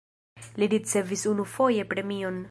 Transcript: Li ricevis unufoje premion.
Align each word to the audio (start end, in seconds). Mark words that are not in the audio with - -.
Li 0.61 0.69
ricevis 0.71 1.25
unufoje 1.33 1.87
premion. 1.95 2.39